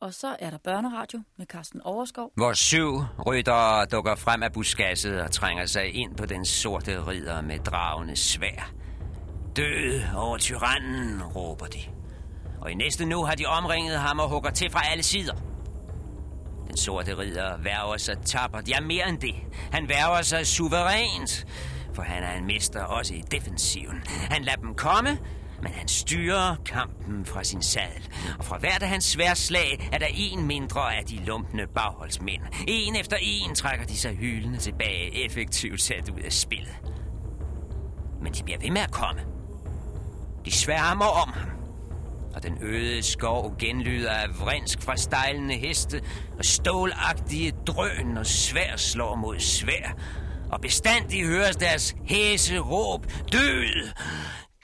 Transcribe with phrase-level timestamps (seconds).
[0.00, 2.32] Og så er der børneradio med Carsten Overskov.
[2.34, 7.40] Hvor syv ryttere dukker frem af buskasset og trænger sig ind på den sorte ridder
[7.40, 8.72] med dragende svær.
[9.56, 11.78] Død over tyrannen, råber de.
[12.60, 15.34] Og i næste nu har de omringet ham og hugger til fra alle sider.
[16.68, 18.68] Den sorte ridder værger sig tappert.
[18.68, 19.34] Ja, mere end det.
[19.72, 21.46] Han værger sig suverænt.
[21.94, 24.02] For han er en mester også i defensiven.
[24.06, 25.18] Han lader dem komme,
[25.64, 28.08] men han styrer kampen fra sin sadel.
[28.38, 32.42] Og fra hvert af hans sværslag er der en mindre af de lumpende bagholdsmænd.
[32.68, 36.76] En efter en trækker de sig hylende tilbage, effektivt sat ud af spillet.
[38.22, 39.20] Men de bliver ved med at komme.
[40.44, 41.50] De sværmer om ham.
[42.34, 46.02] Og den øde skov genlyder af vrinsk fra stejlende heste,
[46.38, 49.96] og stålagtige drøn og svær slår mod svær.
[50.52, 53.90] Og bestandig høres deres hæse råb, død,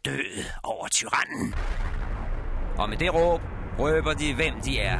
[0.05, 1.55] død over tyrannen.
[2.79, 3.41] Og med det råb
[3.79, 4.99] røber de, hvem de er.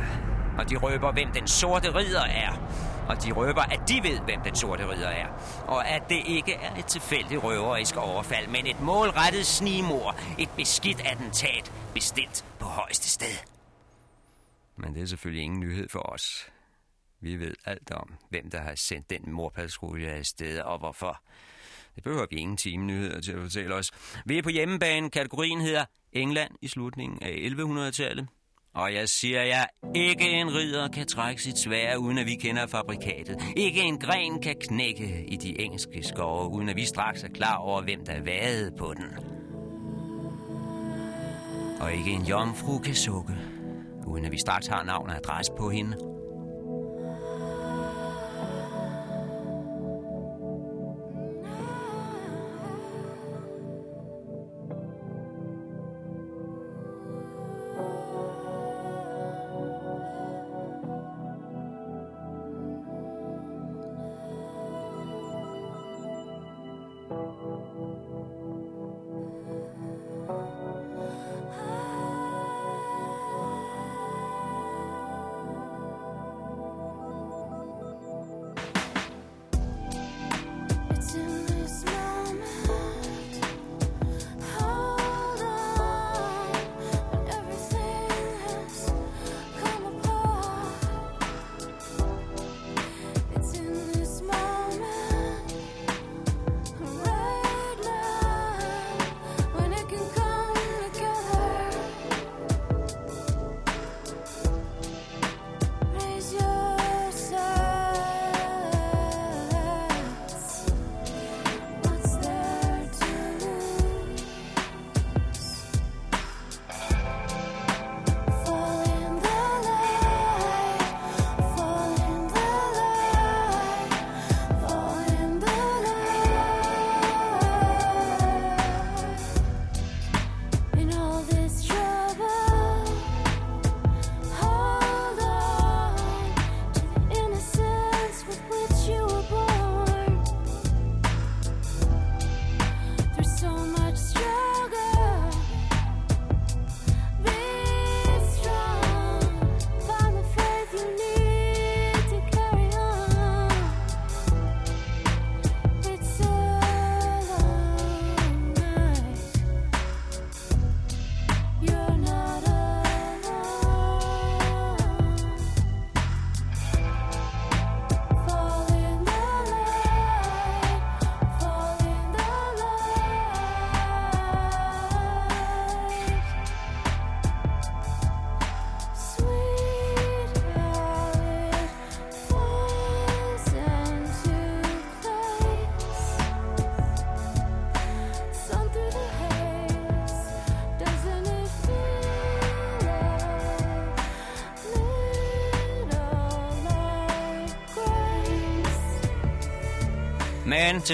[0.59, 2.53] Og de røber, hvem den sorte ridder er.
[3.09, 5.27] Og de røber, at de ved, hvem den sorte ridder er.
[5.67, 10.17] Og at det ikke er et tilfældigt røverisk overfald, men et målrettet snimor.
[10.39, 13.37] Et beskidt attentat, bestilt på højeste sted.
[14.77, 16.51] Men det er selvfølgelig ingen nyhed for os.
[17.21, 21.23] Vi ved alt om, hvem der har sendt den morpatrulje afsted, og hvorfor.
[21.95, 23.91] Det behøver vi ingen timenyheder til at fortælle os.
[24.27, 25.11] Vi er på hjemmebane.
[25.11, 28.29] Kategorien hedder England i slutningen af 1100-tallet.
[28.75, 32.67] Og jeg siger jer, ikke en ridder kan trække sit svær, uden at vi kender
[32.67, 33.43] fabrikatet.
[33.57, 37.57] Ikke en gren kan knække i de engelske skove, uden at vi straks er klar
[37.57, 39.07] over, hvem der vade på den.
[41.81, 43.33] Og ikke en jomfru kan sukke,
[44.07, 45.97] uden at vi straks har navn og adresse på hende.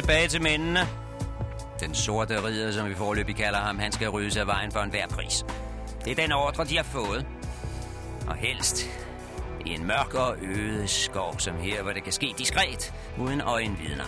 [0.01, 0.81] Tilbage til mændene.
[1.81, 5.07] Den sorte ridder, som vi forløbig kalder ham, han skal ryddes af vejen for enhver
[5.07, 5.45] pris.
[6.05, 7.27] Det er den ordre, de har fået.
[8.29, 8.91] Og helst
[9.67, 14.05] i en mørk og øde skov som her, hvor det kan ske diskret, uden øjenvidner.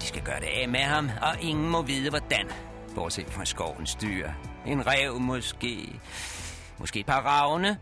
[0.00, 2.46] De skal gøre det af med ham, og ingen må vide, hvordan.
[2.94, 4.28] Bortset fra skovens dyr.
[4.66, 6.00] En rev måske.
[6.78, 7.78] Måske et par ravne.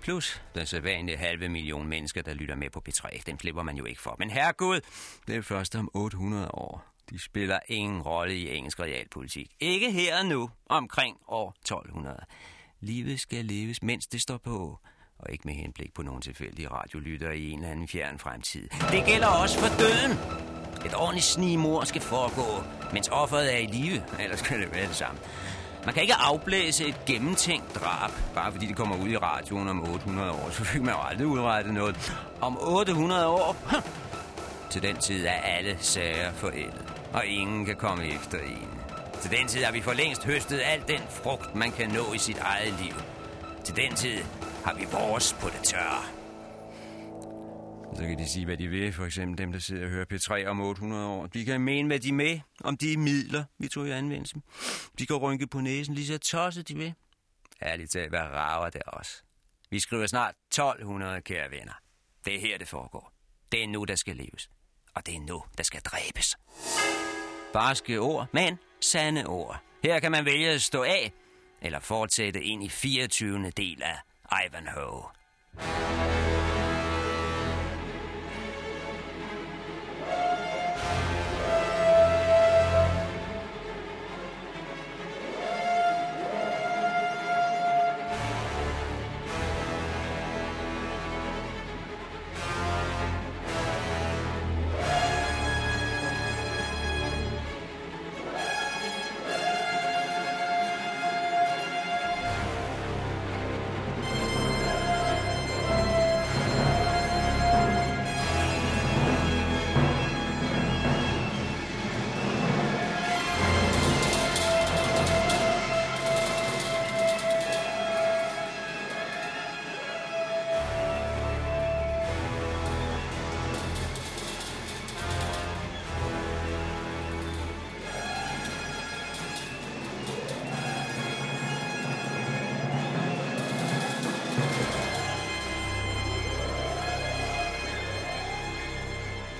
[0.00, 3.22] Plus den sædvanlige halve million mennesker, der lytter med på P3.
[3.26, 4.16] Den flipper man jo ikke for.
[4.18, 4.80] Men herregud,
[5.26, 6.84] det er først om 800 år.
[7.10, 9.50] De spiller ingen rolle i engelsk realpolitik.
[9.60, 12.24] Ikke her og nu, omkring år 1200.
[12.80, 14.78] Livet skal leves, mens det står på.
[15.18, 18.68] Og ikke med henblik på nogen tilfældige radiolytter i en eller anden fjern fremtid.
[18.90, 20.12] Det gælder også for døden.
[20.86, 24.96] Et ordentligt snimor skal foregå, mens offeret er i live, ellers kan det være det
[24.96, 25.20] samme.
[25.86, 29.90] Man kan ikke afblæse et gennemtænkt drab, bare fordi det kommer ud i radioen om
[29.90, 30.50] 800 år.
[30.58, 32.12] Så fik man jo aldrig udrettet noget.
[32.40, 33.56] Om 800 år,
[34.70, 38.68] til den tid er alle sager forældet, og ingen kan komme efter en.
[39.20, 42.18] Til den tid har vi for længst høstet al den frugt, man kan nå i
[42.18, 42.94] sit eget liv.
[43.64, 44.18] Til den tid
[44.64, 46.25] har vi vores på det tørre.
[47.96, 48.92] Så kan de sige, hvad de vil.
[48.92, 51.26] For eksempel dem, der sidder og hører P3 om 800 år.
[51.26, 54.36] De kan mene, hvad de med om de midler, vi tog i anvendelse.
[54.98, 56.94] De kan rynke på næsen lige så tosset de vil.
[57.62, 59.22] Ærligt talt, hvad rager det også?
[59.70, 61.72] Vi skriver snart 1200, kære venner.
[62.24, 63.12] Det er her, det foregår.
[63.52, 64.50] Det er nu, der skal leves.
[64.94, 66.36] Og det er nu, der skal dræbes.
[67.52, 69.62] Barske ord, men sande ord.
[69.84, 71.12] Her kan man vælge at stå af,
[71.62, 73.50] eller fortsætte ind i 24.
[73.50, 73.98] del af
[74.46, 75.02] Ivanhoe.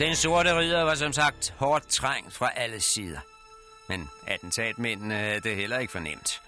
[0.06, 3.19] Den sorte ridder var som sagt hårdt trængt fra alle sider.
[3.88, 6.43] Men attentatmændene havde det heller ikke fornemt.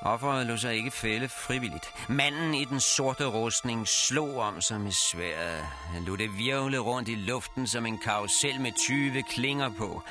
[0.00, 1.94] Offeret lå sig ikke fælde frivilligt.
[2.08, 5.66] Manden i den sorte rustning slog om sig med sværet.
[5.92, 10.02] Han lod det virvle rundt i luften som en karusel med 20 klinger på.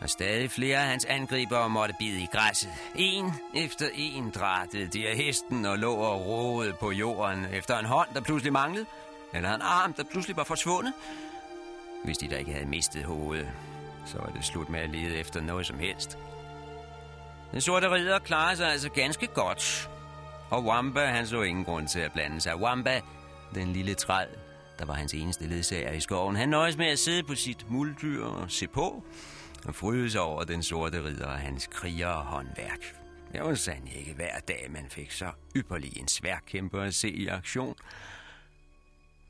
[0.00, 2.70] Og stadig flere af hans angribere måtte bide i græsset.
[2.94, 7.86] En efter en drættede de af hesten og lå og roede på jorden efter en
[7.86, 8.86] hånd, der pludselig manglede.
[9.34, 10.92] Eller en arm, der pludselig var forsvundet.
[12.04, 13.48] Hvis de da ikke havde mistet hovedet,
[14.06, 16.18] så var det slut med at lede efter noget som helst.
[17.52, 19.90] Den sorte ridder klarede sig altså ganske godt.
[20.50, 22.56] Og Wamba, han så ingen grund til at blande sig.
[22.56, 23.00] Wamba,
[23.54, 24.28] den lille træl,
[24.78, 28.24] der var hans eneste ledsager i skoven, han nøjes med at sidde på sit muldyr
[28.24, 29.04] og se på,
[29.66, 32.96] og fryde sig over den sorte ridder og hans kriger og håndværk.
[33.32, 37.26] Det var sandt ikke hver dag, man fik så ypperlig en sværkæmper at se i
[37.26, 37.74] aktion.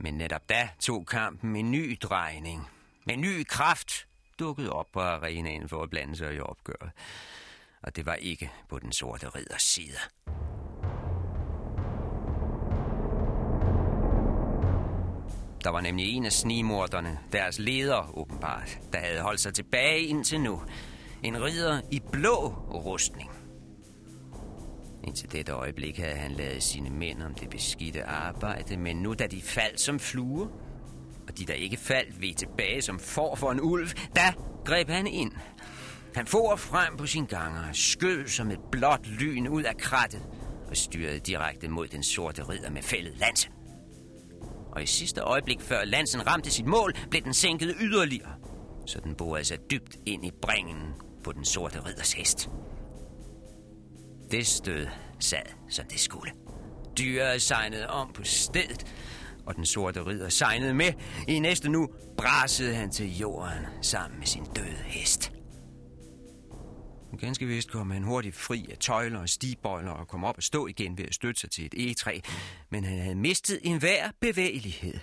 [0.03, 2.69] Men netop da tog kampen en ny drejning.
[3.05, 4.07] Med ny kraft
[4.39, 6.91] dukkede op på arenaen for at blande sig i opgøret.
[7.83, 9.99] Og det var ikke på den sorte ridders side.
[15.65, 20.41] Der var nemlig en af snimorderne, deres leder åbenbart, der havde holdt sig tilbage indtil
[20.41, 20.63] nu.
[21.23, 23.42] En ridder i blå rustning.
[25.05, 29.27] Indtil dette øjeblik havde han lavet sine mænd om det beskidte arbejde, men nu da
[29.27, 30.47] de faldt som fluer,
[31.29, 34.33] og de der ikke faldt ved tilbage som får for en ulv, da
[34.65, 35.33] greb han ind.
[36.15, 40.23] Han for frem på sin ganger, skød som et blåt lyn ud af krattet
[40.69, 43.49] og styrede direkte mod den sorte ridder med fældet lanse.
[44.73, 48.35] Og i sidste øjeblik, før lansen ramte sit mål, blev den sænket yderligere,
[48.87, 50.95] så den borede sig dybt ind i bringen
[51.25, 52.51] på den sorte ridders hest.
[54.33, 54.87] Det stød
[55.21, 56.33] sad, som det skulle.
[56.99, 58.87] Dyret sejnede om på stedet,
[59.47, 60.93] og den sorte ridder sejnede med.
[61.29, 65.33] I næste nu brasede han til jorden sammen med sin døde hest.
[67.21, 70.67] Ganske vist kom han hurtigt fri af tøjler og stigbøjler og kom op og stå
[70.67, 72.21] igen ved at støtte sig til et egetræ,
[72.71, 74.99] men han havde mistet enhver bevægelighed.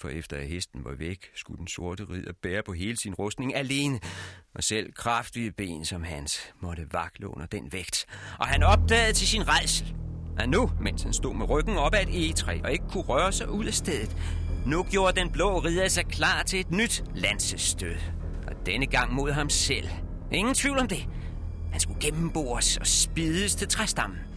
[0.00, 3.54] For efter at hesten var væk, skulle den sorte ridder bære på hele sin rustning
[3.54, 4.00] alene,
[4.54, 8.06] og selv kraftige ben som hans måtte vakle under den vægt.
[8.38, 9.94] Og han opdagede til sin rejsel,
[10.38, 13.32] at nu, mens han stod med ryggen op ad et egetræ og ikke kunne røre
[13.32, 14.16] sig ud af stedet,
[14.66, 17.96] nu gjorde den blå ridder sig klar til et nyt lansestød.
[18.46, 19.88] Og denne gang mod ham selv.
[20.32, 21.08] Ingen tvivl om det.
[21.72, 24.29] Han skulle gennembores og spides til træstammen.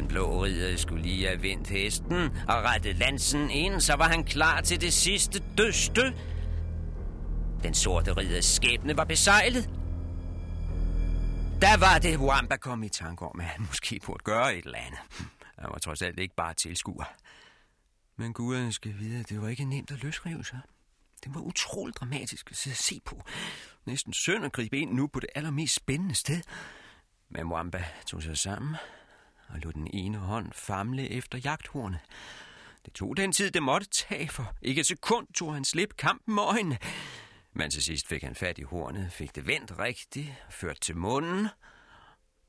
[0.00, 2.16] Den blå ridder skulle lige have vendt hesten
[2.48, 6.12] og rettet lansen ind, så var han klar til det sidste dødsstød.
[7.62, 9.70] Den sorte ridders skæbne var besejlet.
[11.60, 14.78] Der var det, Wamba kom i tanke om, at han måske burde gøre et eller
[14.78, 15.00] andet.
[15.58, 17.14] Han var trods alt ikke bare tilskuer.
[18.16, 20.60] Men guderne skal vide, at det var ikke nemt at løsrive sig.
[21.24, 23.22] Det var utroligt dramatisk at se på.
[23.86, 26.40] Næsten synd at gribe ind nu på det allermest spændende sted.
[27.28, 28.76] Men Wamba tog sig sammen
[29.52, 32.00] og lod den ene hånd famle efter jagthornet.
[32.84, 36.34] Det tog den tid, det måtte tage, for ikke et sekund tog han slip kampen
[36.34, 36.78] med øjnene.
[37.52, 41.48] Men til sidst fik han fat i hornet, fik det vendt rigtigt, ført til munden,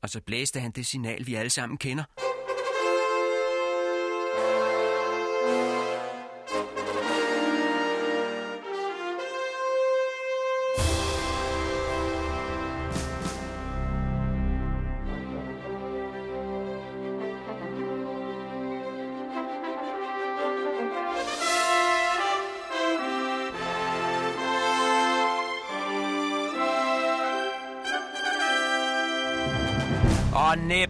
[0.02, 2.04] og så blæste han det signal, vi alle sammen kender.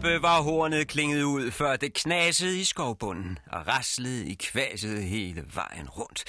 [0.03, 5.45] Næppe var hornet klinget ud, før det knasede i skovbunden og raslede i kvaset hele
[5.55, 6.25] vejen rundt.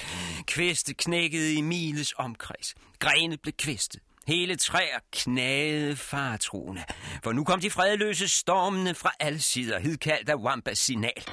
[0.46, 2.74] Kviste knækkede i miles omkreds.
[2.98, 4.00] Grene blev kvistet.
[4.26, 6.84] Hele træer knagede fartroende,
[7.24, 11.24] for nu kom de fredløse stormende fra alle sider, hidkaldt af Wampas signal.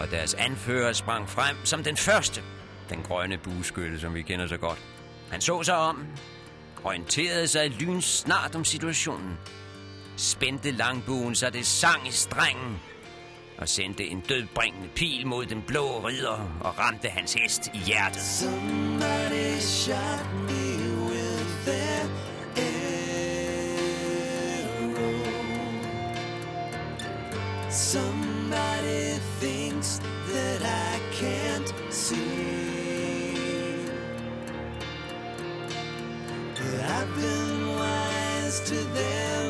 [0.00, 2.42] Og deres anfører sprang frem som den første,
[2.90, 4.78] den grønne bueskytte, som vi kender så godt.
[5.30, 6.06] Han så sig om,
[6.84, 9.38] orienterede sig lynsnart om situationen,
[10.18, 12.80] spændte langbuen, så det sang i strengen,
[13.58, 18.22] og sendte en dødbringende pil mod den blå ridder og ramte hans hest i hjertet.
[18.22, 20.78] Somebody shot me
[21.10, 22.08] with their
[22.56, 22.88] arrow.
[27.70, 30.00] Somebody thinks
[30.32, 32.18] that I can't see.
[36.56, 39.47] But I've been wise to them.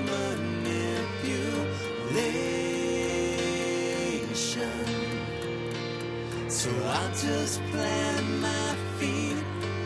[6.58, 9.36] So I'll just plant my feet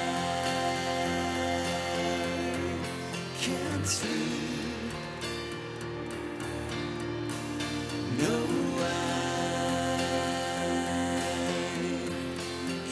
[3.41, 4.93] can't sleep.
[8.17, 8.35] No,
[8.79, 8.87] I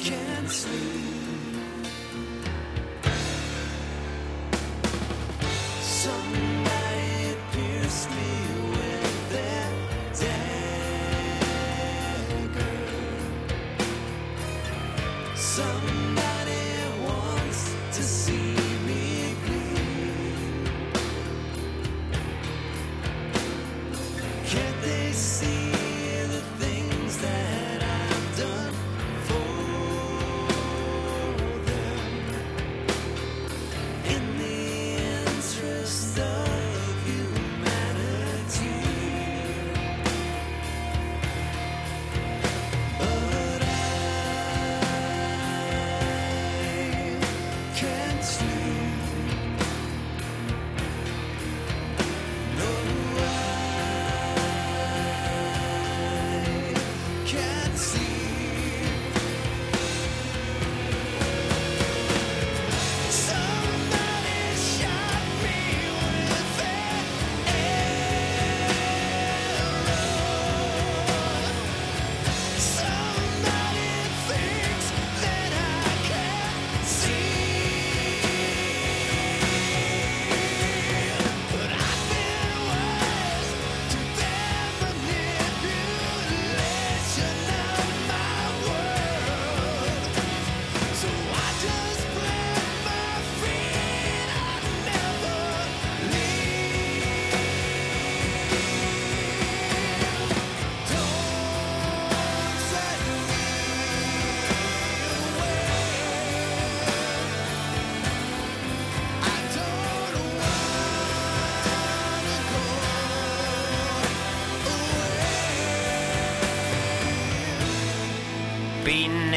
[0.04, 1.13] can't sleep.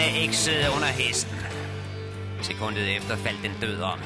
[0.06, 1.36] Skal ikke sidde under hesten.
[2.42, 4.00] Sekundet efter faldt den død om,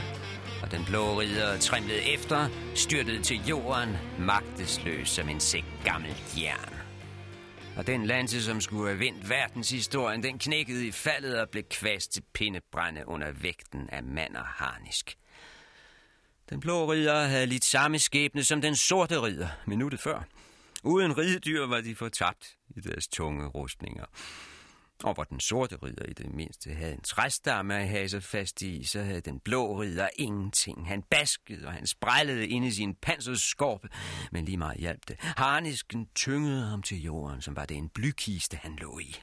[0.62, 6.74] og den blå ridder trimlede efter, styrtede til jorden, magtesløs som en sæk gammelt jern.
[7.76, 12.12] Og den lanse, som skulle have vendt verdenshistorien, den knækkede i faldet og blev kvast
[12.12, 15.16] til pindebrænde under vægten af mand og harnisk.
[16.50, 20.22] Den blå ridder havde lidt samme skæbne som den sorte ridder minuttet før.
[20.84, 24.04] Uden ridedyr var de fortabt i deres tunge rustninger.
[25.04, 28.62] Og hvor den sorte ridder i det mindste havde en træstamme at have sig fast
[28.62, 30.88] i, så havde den blå ridder ingenting.
[30.88, 33.88] Han baskede, og han sprællede ind i sin panserskorpe,
[34.32, 35.16] men lige meget hjalp det.
[35.20, 39.16] Harnisken tyngede ham til jorden, som var det en blykiste, han lå i.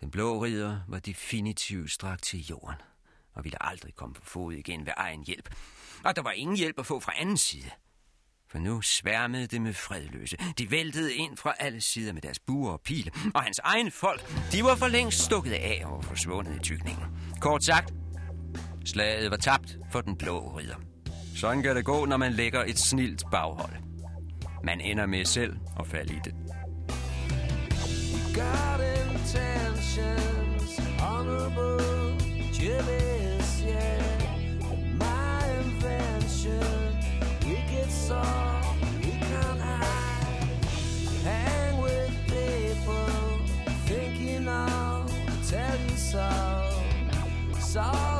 [0.00, 2.76] Den blå ridder var definitivt strakt til jorden,
[3.34, 5.54] og ville aldrig komme på fod igen ved egen hjælp.
[6.04, 7.70] Og der var ingen hjælp at få fra anden side.
[8.50, 10.36] For nu sværmede det med fredløse.
[10.58, 13.10] De væltede ind fra alle sider med deres buer og pile.
[13.34, 17.04] Og hans egne folk, de var for længst stukket af og forsvundet i tykningen.
[17.40, 17.94] Kort sagt,
[18.84, 20.76] slaget var tabt for den blå ridder.
[21.36, 23.72] Sådan kan det gå, når man lægger et snilt baghold.
[24.64, 26.34] Man ender med selv at falde i det.
[28.38, 31.80] got intentions, honorable,
[32.52, 34.02] jealous, yeah.
[34.94, 36.87] My invention,
[45.50, 46.82] tell you so.
[47.50, 48.17] It's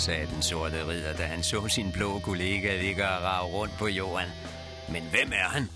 [0.00, 3.86] sagde den sorte ridder, da han så sin blå kollega ligge og rave rundt på
[3.86, 4.28] jorden.
[4.92, 5.68] Men hvem er han?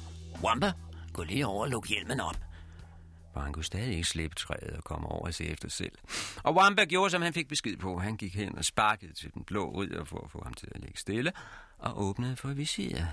[0.43, 0.73] Wamba,
[1.13, 2.37] gå lige over og luk hjelmen op.
[3.33, 5.93] For han kunne stadig ikke slippe træet og komme over og se efter selv.
[6.43, 7.99] Og Wamba gjorde, som han fik besked på.
[7.99, 10.81] Han gik hen og sparkede til den blå ridder for at få ham til at
[10.81, 11.33] ligge stille,
[11.79, 13.09] og åbnede for visiret.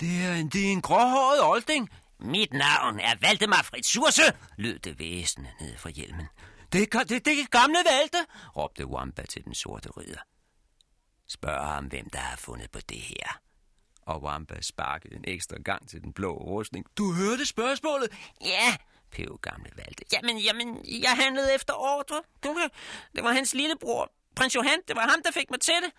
[0.00, 1.90] Det er en, det er en gråhåret olding.
[2.20, 4.22] Mit navn er Valdemar Fritsurse,
[4.56, 6.26] lød det væsende ned fra hjelmen.
[6.72, 8.26] Det, det, det er gamle Valde,
[8.56, 10.31] råbte Wamba til den sorte ridder.
[11.32, 13.40] Spørg ham, hvem der har fundet på det her.
[14.02, 16.86] Og Wamba sparkede en ekstra gang til den blå rustning.
[16.98, 18.08] Du hørte spørgsmålet?
[18.44, 18.76] Ja,
[19.12, 20.04] pev gamle Valde.
[20.12, 22.22] Jamen, jamen, jeg handlede efter ordre.
[23.14, 24.78] Det var hans lillebror, prins Johan.
[24.88, 25.92] Det var ham, der fik mig til det.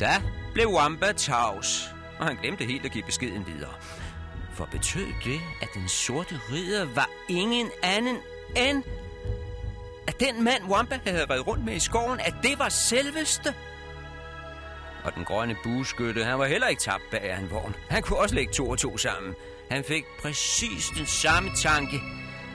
[0.00, 0.22] Da
[0.54, 3.74] blev Wamba tavs, og han glemte helt at give beskeden videre.
[4.54, 8.16] For betød det, at den sorte ridder var ingen anden
[8.56, 8.82] end
[10.08, 13.54] at den mand, Wamba havde reddet rundt med i skoven, at det var selveste.
[15.08, 17.74] Og den grønne bueskytte, han var heller ikke tabt bag en vogn.
[17.90, 19.34] Han kunne også lægge to og to sammen.
[19.70, 22.00] Han fik præcis den samme tanke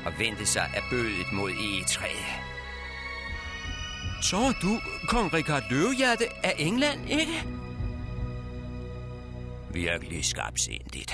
[0.06, 2.26] og vendte sig af bødet mod egetræet.
[4.22, 7.44] Så er du kong Richard Løvehjerte af England, ikke?
[9.72, 11.14] Virkelig skarpsindigt,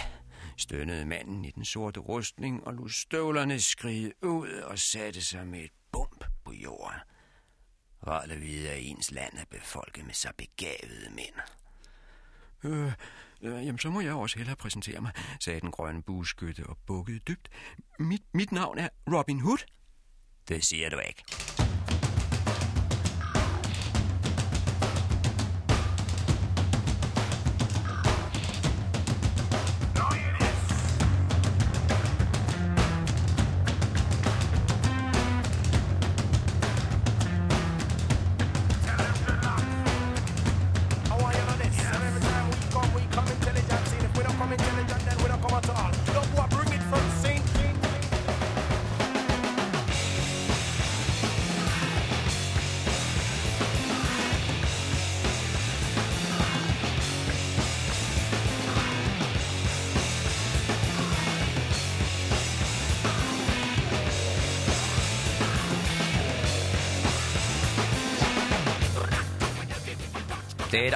[0.57, 5.59] stønnede manden i den sorte rustning og lod støvlerne skride ud og satte sig med
[5.59, 6.99] et bump på jorden.
[8.07, 11.35] Rart at vide, at ens land er befolket med så begavede mænd.
[12.63, 12.91] Øh,
[13.41, 17.19] øh, jamen, så må jeg også hellere præsentere mig, sagde den grønne bueskytte og bukkede
[17.19, 17.49] dybt.
[17.99, 19.65] Mit, mit navn er Robin Hood.
[20.47, 21.23] Det siger du ikke.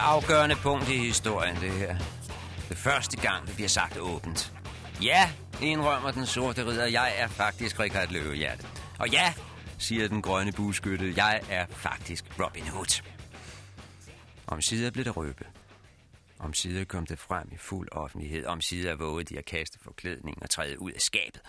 [0.04, 1.96] Afgørende punkt i historien, det her.
[2.70, 4.54] Det første gang, det bliver sagt åbent.
[5.02, 5.30] Ja,
[5.62, 8.66] indrømmer den sorte ridder, jeg er faktisk Richard Løvehjerte.
[9.00, 9.34] Og ja,
[9.78, 13.02] siger den grønne buskytte, jeg er faktisk Robin Hood.
[14.48, 15.46] Om sider blev det røbe.
[16.40, 18.46] Om sider kom det frem i fuld offentlighed.
[18.46, 21.42] Om sider vågede de at kaste forklædning og træde ud af skabet.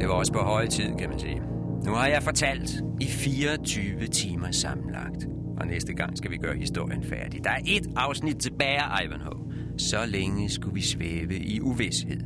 [0.00, 1.42] Det var også på høje tid, kan man sige.
[1.84, 2.70] Nu har jeg fortalt
[3.00, 5.43] i 24 timer sammenlagt.
[5.60, 7.44] Og næste gang skal vi gøre historien færdig.
[7.44, 9.52] Der er et afsnit tilbage Ivanhoe.
[9.78, 12.20] Så længe skulle vi svæve i uvidshed.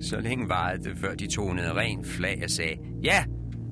[0.00, 3.24] Så længe varede det, før de tonede ren flag og sagde, ja,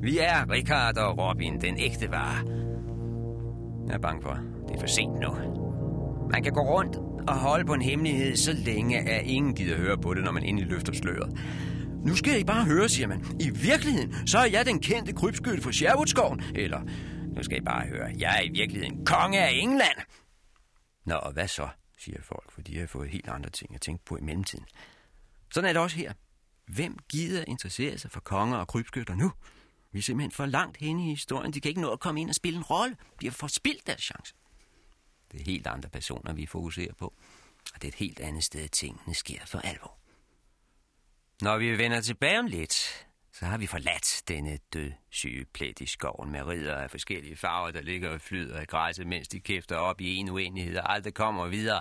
[0.02, 2.46] vi er Richard og Robin, den ægte vare.
[3.86, 5.30] Jeg er bange for, det er for sent nu.
[6.32, 6.96] Man kan gå rundt
[7.28, 10.42] og holde på en hemmelighed, så længe at ingen gider høre på det, når man
[10.42, 11.38] endelig løfter sløret.
[12.06, 13.24] Nu skal I bare høre, siger man.
[13.40, 16.40] I virkeligheden, så er jeg den kendte krybskytte fra Sherwoodskoven.
[16.54, 16.80] Eller,
[17.32, 19.98] nu skal I bare høre, jeg er i virkeligheden konge af England.
[21.04, 21.68] Nå, og hvad så,
[21.98, 24.66] siger folk, for de har fået helt andre ting at tænke på i mellemtiden.
[25.54, 26.12] Sådan er det også her.
[26.66, 29.32] Hvem gider interessere sig for konger og krybskytter nu?
[29.92, 31.52] Vi er simpelthen for langt henne i historien.
[31.52, 32.96] De kan ikke nå at komme ind og spille en rolle.
[33.20, 34.34] De har forspildt deres chance.
[35.32, 37.06] Det er helt andre personer, vi fokuserer på.
[37.74, 39.98] Og det er et helt andet sted, tingene sker for alvor.
[41.42, 45.86] Når vi vender tilbage om lidt, så har vi forladt denne død syge plet i
[45.86, 49.76] skoven med ridder af forskellige farver, der ligger og flyder i græsset, mens de kæfter
[49.76, 51.80] op i en uenighed og aldrig kommer videre.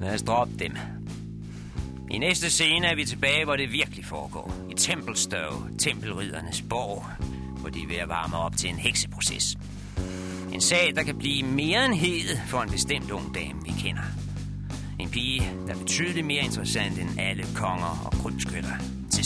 [0.00, 0.76] Lad os droppe dem.
[2.10, 4.54] I næste scene er vi tilbage, hvor det virkelig foregår.
[4.70, 7.04] I Tempelstøv, tempelriddernes borg,
[7.60, 9.56] hvor de er ved at varme op til en hekseproces.
[10.52, 14.02] En sag, der kan blive mere end hed for en bestemt ung dame, vi kender.
[14.98, 18.76] En pige, der er betydeligt mere interessant end alle konger og krybskytter
[19.10, 19.24] til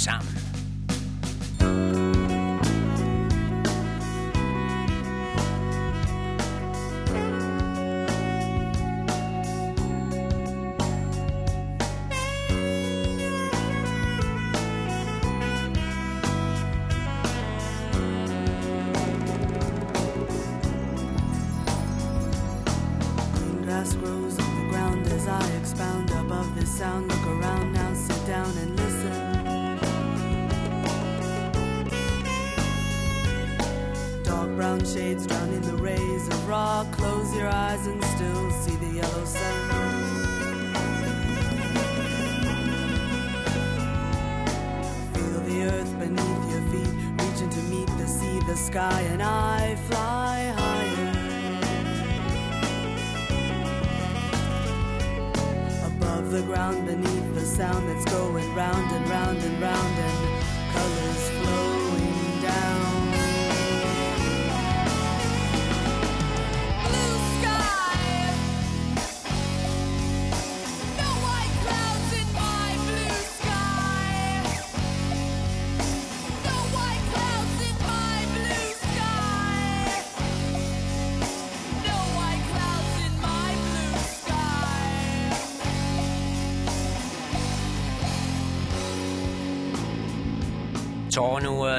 [1.61, 2.20] sammen.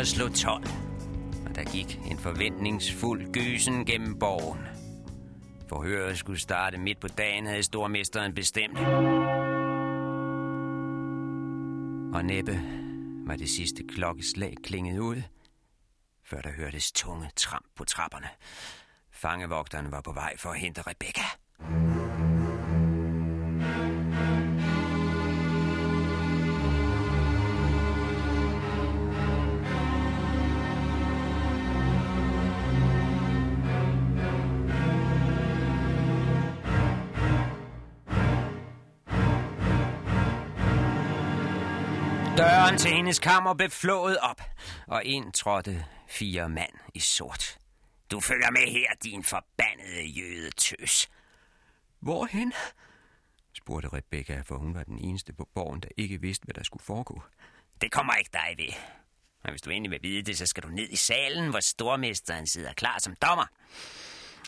[0.02, 0.64] At slå 12,
[1.46, 4.60] og der gik en forventningsfuld gysen gennem borgen.
[5.70, 8.78] Forhøret skulle starte midt på dagen, havde stormesteren bestemt.
[12.16, 12.62] Og næppe
[13.28, 15.22] var det sidste klokkeslag klinget ud,
[16.26, 18.28] før der hørtes tunge tramp på trapperne.
[19.12, 21.24] Fangevogteren var på vej for at hente Rebecca.
[42.72, 44.42] Døren til hendes kammer blev flået op,
[44.88, 47.58] og ind trådte fire mand i sort.
[48.12, 51.10] Du følger med her, din forbandede jødetøs.
[52.00, 52.54] Hvorhen?
[53.54, 56.84] spurgte Rebecca, for hun var den eneste på borgen, der ikke vidste, hvad der skulle
[56.84, 57.22] foregå.
[57.82, 58.74] Det kommer ikke dig ved.
[59.44, 62.48] Men hvis du endelig vil vide det, så skal du ned i salen, hvor stormesteren
[62.48, 63.46] sidder klar som dommer.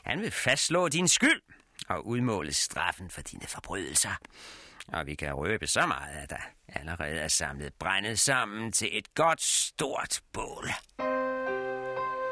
[0.03, 1.41] Han vil fastslå din skyld
[1.87, 4.15] og udmåle straffen for dine forbrydelser.
[4.87, 9.15] Og vi kan røbe så meget, at der allerede er samlet brændet sammen til et
[9.15, 10.69] godt stort bål.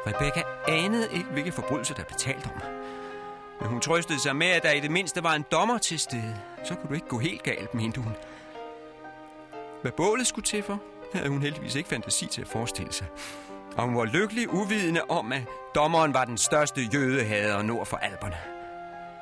[0.06, 2.62] Rebecca anede ikke, hvilke forbrydelser der blev talt om.
[3.60, 6.36] Men hun trøstede sig med, at der i det mindste var en dommer til stede.
[6.64, 8.12] Så kunne du ikke gå helt galt, mente hun.
[9.82, 10.82] Hvad bålet skulle til for,
[11.14, 13.06] havde hun heldigvis ikke fantasi til at forestille sig.
[13.76, 15.42] Og hun var lykkelig uvidende om, at
[15.74, 18.36] dommeren var den største jødehader nord for alberne.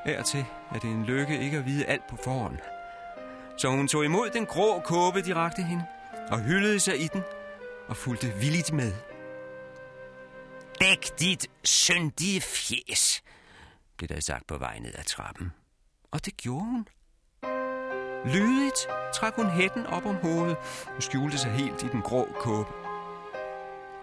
[0.05, 2.59] Af til er det en lykke ikke at vide alt på forhånd.
[3.61, 5.85] Så hun tog imod den grå kåbe, de rakte hende,
[6.31, 7.23] og hyldede sig i den,
[7.89, 8.93] og fulgte villigt med.
[10.81, 13.23] Dæk dit syndige fjes,
[13.97, 15.53] blev der sagt på vej ned ad trappen.
[16.11, 16.87] Og det gjorde hun.
[18.25, 20.57] Lydigt trak hun hætten op om hovedet
[20.97, 22.71] og skjulte sig helt i den grå kåbe.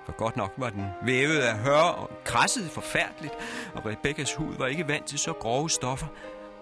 [0.06, 3.34] For godt nok var den vævet af hør og krassede forfærdeligt,
[3.76, 6.08] og Rebekkas hud var ikke vant til så grove stoffer,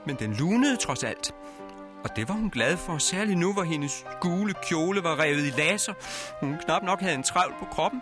[0.06, 1.34] men den lunede trods alt.
[2.06, 5.50] Og det var hun glad for, særligt nu, hvor hendes gule kjole var revet i
[5.50, 5.94] laser.
[6.40, 8.02] Hun knap nok havde en travl på kroppen.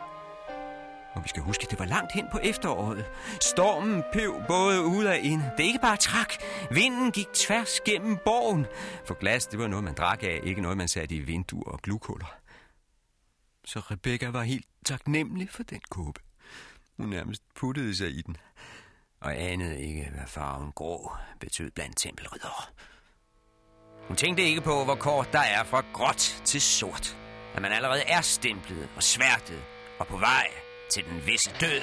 [1.14, 3.06] Og vi skal huske, det var langt hen på efteråret.
[3.42, 5.42] Stormen pev både ud og ind.
[5.58, 6.34] Det ikke bare trak.
[6.72, 8.66] Vinden gik tværs gennem borgen.
[9.06, 11.82] For glas, det var noget, man drak af, ikke noget, man satte i vinduer og
[11.82, 12.36] glukhuller.
[13.66, 16.20] Så Rebecca var helt taknemmelig for den kåbe.
[16.98, 18.38] Hun nærmest puttede sig i den.
[19.20, 22.64] Og anede ikke, hvad farven grå betød blandt tempelriddere.
[24.08, 27.16] Hun tænkte ikke på, hvor kort der er fra gråt til sort.
[27.56, 29.64] At man allerede er stemplet og sværtet
[30.00, 30.48] og på vej
[30.90, 31.82] til den visse død.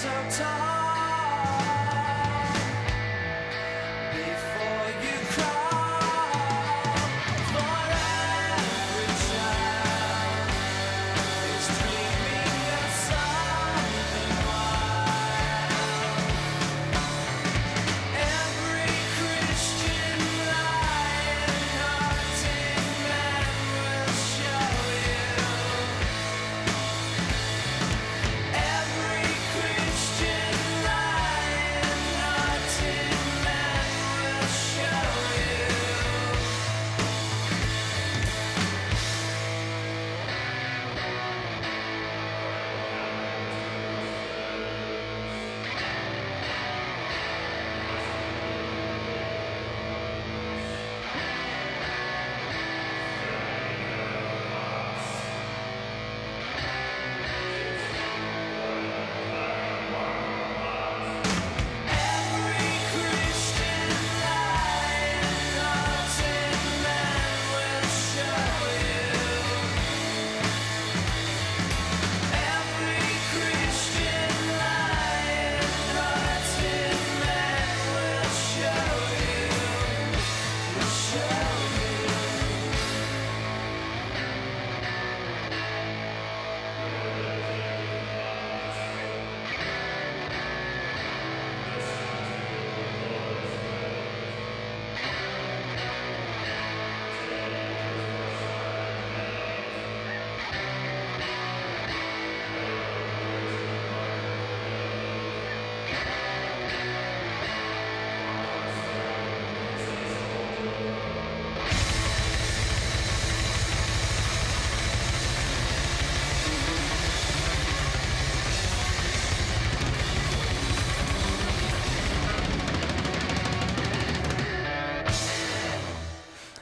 [0.00, 0.69] so tired.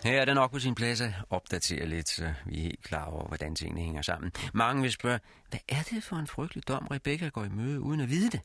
[0.09, 3.05] Her er det nok på sin plads at opdatere lidt, så vi er helt klar
[3.05, 4.33] over, hvordan tingene hænger sammen.
[4.55, 8.01] Mange vil spørge, hvad er det for en frygtelig dom, Rebecca går i møde uden
[8.01, 8.41] at vide det?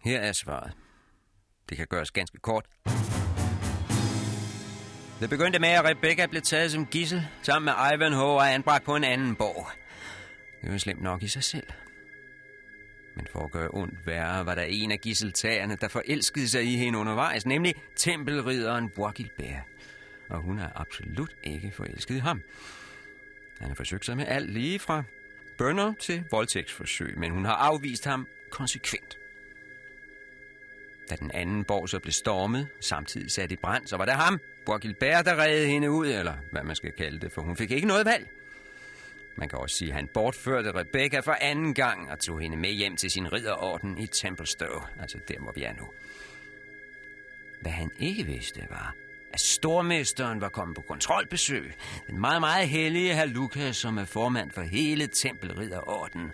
[0.00, 0.72] Her er svaret.
[1.68, 2.66] Det kan gøres ganske kort.
[5.20, 8.96] Det begyndte med, at Rebecca blev taget som gissel, sammen med Ivanhoe og anbragt på
[8.96, 9.66] en anden borg.
[10.62, 11.66] Det var slemt nok i sig selv.
[13.16, 16.76] Men for at gøre ondt værre, var der en af gisseltagerne, der forelskede sig i
[16.76, 19.71] hende undervejs, nemlig tempelridderen Bois-Gilbert.
[20.32, 22.42] Og hun er absolut ikke forelsket i ham.
[23.58, 25.02] Han har forsøgt sig med alt lige fra
[25.58, 29.18] bønder til voldtægtsforsøg, men hun har afvist ham konsekvent.
[31.10, 34.40] Da den anden borg så blev stormet, samtidig sat i brand, så var det ham,
[34.66, 37.86] Borgilbert, der redde hende ud, eller hvad man skal kalde det, for hun fik ikke
[37.86, 38.28] noget valg.
[39.36, 42.70] Man kan også sige, at han bortførte Rebecca for anden gang og tog hende med
[42.70, 45.88] hjem til sin ridderorden i Templestowe, altså der, hvor vi er nu.
[47.60, 48.94] Hvad han ikke vidste var,
[49.32, 51.74] at stormesteren var kommet på kontrolbesøg.
[52.06, 56.30] Den meget, meget hellige herr Lukas, som er formand for hele Tempelridderorden.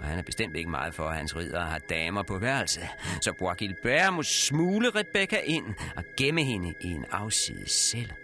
[0.00, 2.88] Og han er bestemt ikke meget for, at hans ridder har damer på værelse.
[3.20, 8.14] Så Bois Gilbert må smule Rebecca ind og gemme hende i en afsides celle.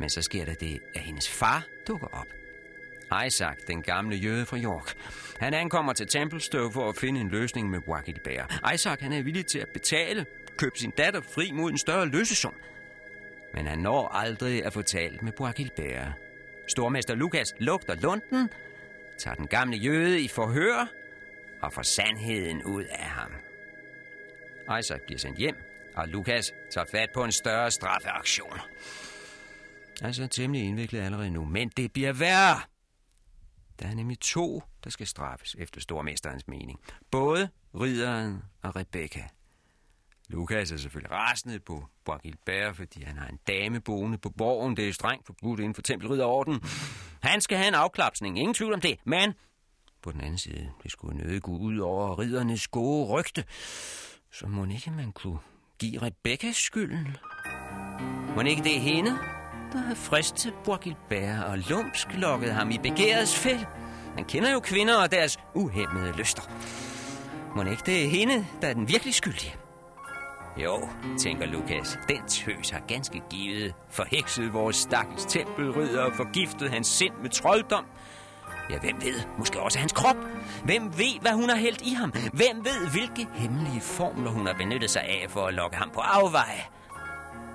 [0.00, 2.26] Men så sker der det, at hendes far dukker op.
[3.26, 4.94] Isaac, den gamle jøde fra York.
[5.40, 8.60] Han ankommer til Templestowe for at finde en løsning med Bois Gilbert.
[8.74, 10.26] Isaac han er villig til at betale,
[10.60, 12.54] købe sin datter fri mod en større løsesum.
[13.54, 16.12] Men han når aldrig at få talt med Bois Gilbert.
[16.68, 18.48] Stormester Lukas lugter lunden,
[19.18, 20.86] tager den gamle jøde i forhør
[21.62, 23.32] og får sandheden ud af ham.
[24.78, 25.56] Isaac bliver sendt hjem,
[25.96, 28.58] og Lukas tager fat på en større straffeaktion.
[30.02, 32.60] Altså temmelig indviklet allerede nu, men det bliver værre.
[33.80, 36.80] Der er nemlig to, der skal straffes efter stormesterens mening.
[37.10, 39.28] Både ridderen og Rebecca.
[40.30, 44.76] Lukas er selvfølgelig rasende på Bois fordi han har en dame boende på borgen.
[44.76, 46.60] Det er strengt forbudt inden for tempelridderorden.
[47.22, 48.98] Han skal have en afklapsning, ingen tvivl om det.
[49.04, 49.34] Men
[50.02, 53.44] på den anden side, det skulle nødig gå ud over riddernes gode rygte.
[54.32, 55.38] Så må ikke man kunne
[55.78, 57.16] give Rebecca skylden?
[58.34, 59.10] Må ikke det er hende,
[59.72, 63.66] der har fristet Bois og lumsk lokket ham i begærets fæld?
[64.14, 66.42] Man kender jo kvinder og deres uhemmede lyster.
[67.56, 69.59] Må ikke det er hende, der er den virkelig skyldige?
[70.56, 76.86] Jo, tænker Lukas, den tøs har ganske givet forhekset vores stakkels tempelridder og forgiftet hans
[76.86, 77.86] sind med trolddom.
[78.70, 79.22] Ja, hvem ved?
[79.38, 80.16] Måske også hans krop.
[80.64, 82.10] Hvem ved, hvad hun har hældt i ham?
[82.10, 86.00] Hvem ved, hvilke hemmelige formler hun har benyttet sig af for at lokke ham på
[86.00, 86.62] afveje?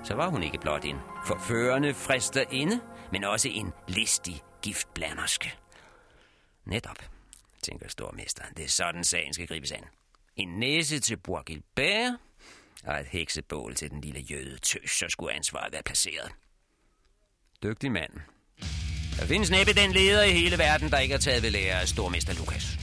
[0.04, 2.80] Så var hun ikke blot en forførende frister inde,
[3.12, 5.54] men også en listig giftblanderske.
[6.64, 6.98] Netop,
[7.62, 8.54] tænker stormesteren.
[8.56, 9.84] Det er sådan, sagen skal gribes an.
[10.36, 12.12] En næse til Bourgilbert,
[12.86, 16.32] og et heksebål til den lille jøde tøs, så skulle ansvaret være placeret.
[17.62, 18.10] Dygtig mand.
[19.18, 21.88] Der findes næppe den leder i hele verden, der ikke har taget ved lære af
[21.88, 22.78] stormester Lukas.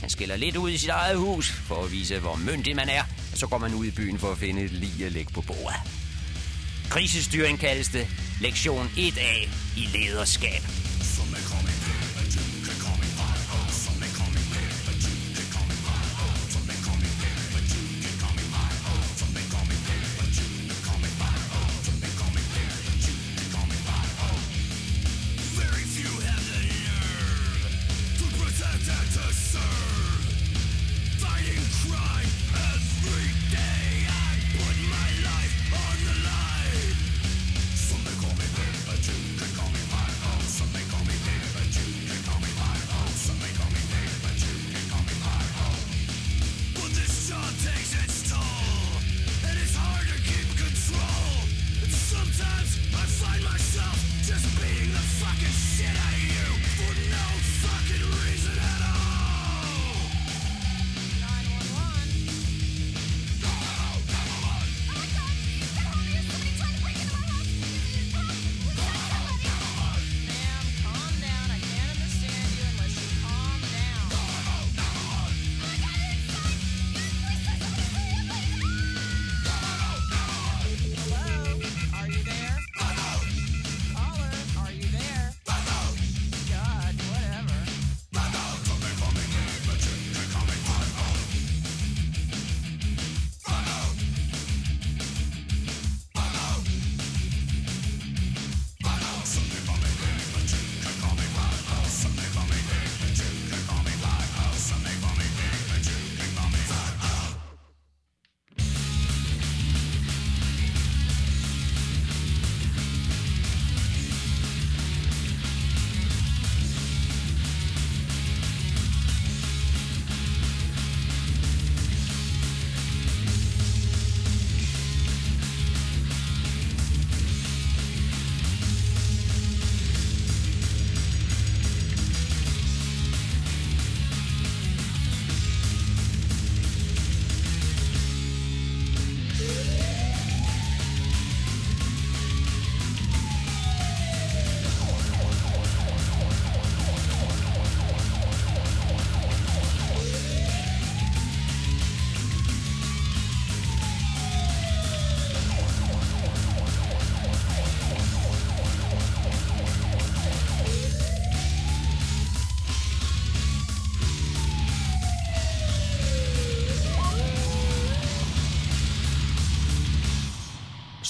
[0.00, 3.02] Han skiller lidt ud i sit eget hus for at vise, hvor myndig man er,
[3.32, 5.40] og så går man ud i byen for at finde et lige at lægge på
[5.40, 5.80] bordet.
[6.90, 8.06] Krisestyring kaldes det.
[8.40, 10.89] Lektion 1A i lederskab.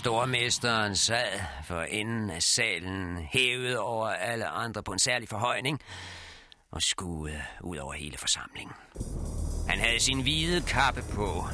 [0.00, 5.80] Stormesteren sad for enden af salen, hævet over alle andre på en særlig forhøjning,
[6.72, 8.74] og skuede ud over hele forsamlingen.
[9.68, 11.44] Han havde sin hvide kappe på.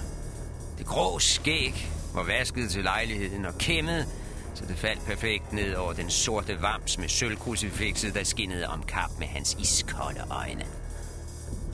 [0.78, 4.07] Det grå skæg var vasket til lejligheden og kæmmet,
[4.55, 9.11] så det faldt perfekt ned over den sorte vams med sølvkrucifixet, der skinnede om kap
[9.18, 10.66] med hans iskolde øjne.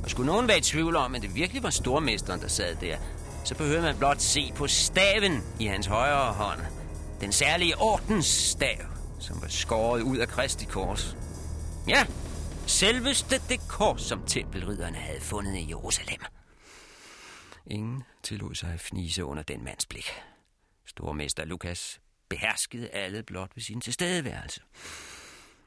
[0.04, 2.96] Og skulle nogen være i tvivl om, at det virkelig var stormesteren, der sad der,
[3.44, 6.60] så behøver man blot se på staven i hans højre hånd.
[7.20, 8.78] Den særlige ordensstav,
[9.20, 11.16] som var skåret ud af Kristi kors.
[11.88, 12.06] Ja,
[12.66, 16.20] selveste det kors, som tempelridderne havde fundet i Jerusalem.
[17.66, 20.10] Ingen tillod sig at fnise under den mands blik.
[20.86, 24.60] Stormester Lukas beherskede alle blot ved sin tilstedeværelse.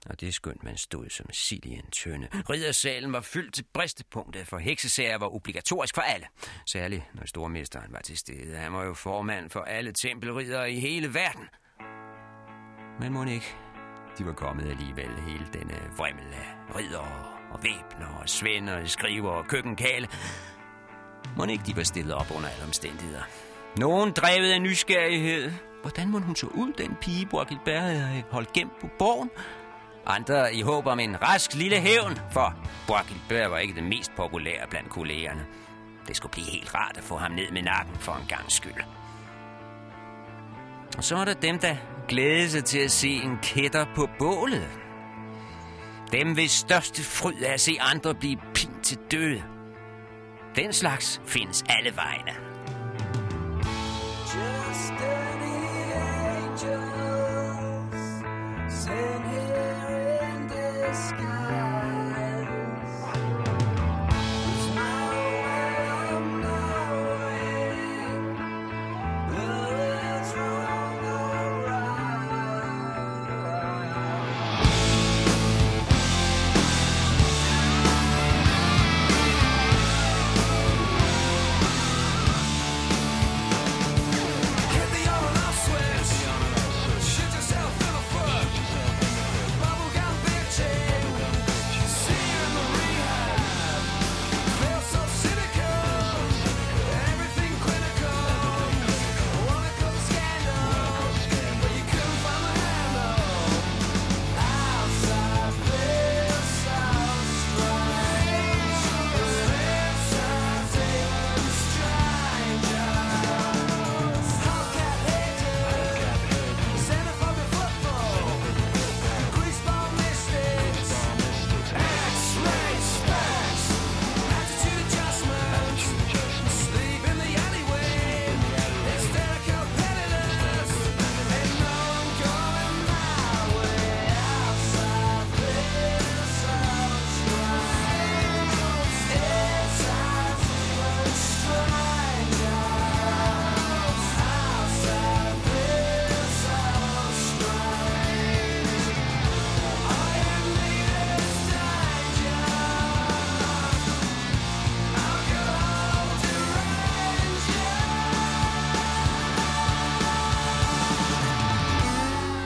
[0.10, 2.28] Og det skønt man stod som sild i en tønde.
[2.50, 6.26] Riddersalen var fyldt til bristepunktet, for heksesager var obligatorisk for alle.
[6.66, 8.58] Særligt når stormesteren var til stede.
[8.58, 11.50] Han var jo formand for alle tempelridere i hele verden.
[13.00, 13.56] Men må ikke,
[14.18, 19.48] de var kommet alligevel hele denne vrimmel af ridder og væbner og svender, skriver og
[19.48, 20.08] køkkenkale.
[21.38, 23.24] Må ikke de var stillet op under alle omstændigheder.
[23.78, 25.52] Nogen drevet af nysgerrighed.
[25.82, 29.30] Hvordan må hun så ud, den pige, Borgilbert havde holdt gemt på borgen?
[30.06, 32.54] Andre i håb om en rask lille hævn, for
[32.88, 35.46] Borgilbert var ikke det mest populære blandt kollegerne.
[36.08, 38.84] Det skulle blive helt rart at få ham ned med nakken for en gang skyld.
[40.98, 41.76] Og så var der dem, der
[42.08, 44.70] glædede sig til at se en kætter på bålet.
[46.12, 49.44] Dem hvis største fryd er at se andre blive pint til døde.
[50.56, 52.45] Den slags findes alle vegne.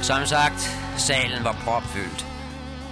[0.10, 0.60] Som sagt,
[0.98, 2.26] salen var propfyldt,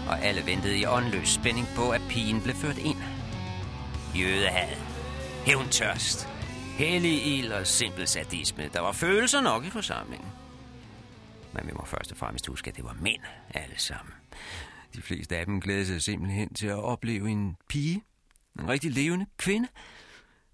[0.10, 2.98] og alle ventede i åndløs spænding på, at pigen blev ført ind.
[4.16, 4.78] Jødehad,
[5.46, 6.28] hævntørst,
[6.78, 8.70] hellig ild og simpel sadisme.
[8.74, 10.28] Der var følelser nok i forsamlingen.
[11.54, 13.22] Men vi må først og fremmest huske, at det var mænd
[13.54, 14.14] alle sammen.
[14.96, 18.04] De fleste af dem glædede sig simpelthen til at opleve en pige,
[18.60, 19.68] en rigtig levende kvinde,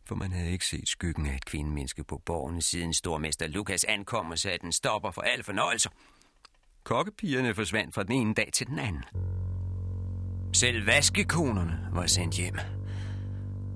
[0.05, 4.31] for man havde ikke set skyggen af et kvindemenneske på borgen siden stormester Lukas ankom
[4.31, 5.89] og satte en stopper for alle fornøjelser.
[6.83, 9.03] Kokkepigerne forsvandt fra den ene dag til den anden.
[10.53, 12.57] Selv vaskekonerne var sendt hjem.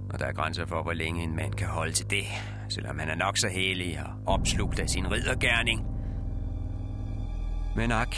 [0.09, 2.25] Og der er grænser for, hvor længe en mand kan holde til det,
[2.69, 5.85] selvom han er nok så helig og opslugt af sin riddergærning.
[7.75, 8.15] Men ak,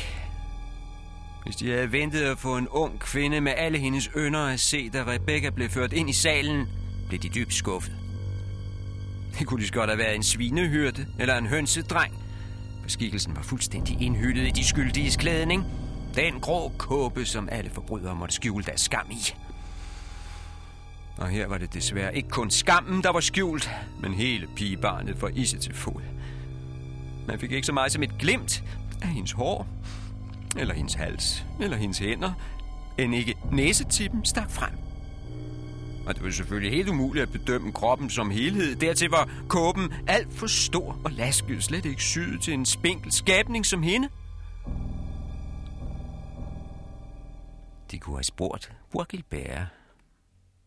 [1.43, 4.89] hvis de havde ventet at få en ung kvinde med alle hendes ynder at se,
[4.89, 6.67] da Rebecca blev ført ind i salen,
[7.07, 7.95] blev de dybt skuffet.
[9.39, 12.28] Det kunne lige godt have været en svinehyrde eller en hønsedreng,
[12.89, 15.65] skikkelsen var fuldstændig indhyllet i de skyldiges klædning.
[16.15, 19.33] Den grå kåbe, som alle forbrydere måtte skjule deres skam i.
[21.17, 23.71] Og her var det desværre ikke kun skammen, der var skjult,
[24.01, 26.01] men hele pigebarnet for isse til fod.
[27.27, 28.63] Man fik ikke så meget som et glimt
[29.01, 29.67] af hendes hår,
[30.57, 32.31] eller hendes hals, eller hendes hænder,
[32.97, 34.88] end ikke næsetippen stak frem.
[36.05, 38.75] Og det var selvfølgelig helt umuligt at bedømme kroppen som helhed.
[38.75, 43.65] Dertil var kåben alt for stor og lasket, slet ikke syet til en spinkel skabning
[43.65, 44.09] som hende.
[47.91, 49.67] De kunne have spurgt Burgilbert.